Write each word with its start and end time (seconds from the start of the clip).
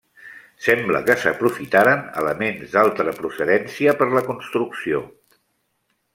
Sembla 0.67 1.01
que 1.09 1.15
s'aprofitaren 1.23 2.01
elements 2.23 2.73
d'altra 2.73 3.15
procedència 3.21 3.95
per 4.01 4.09
la 4.17 4.25
construcció. 4.31 5.05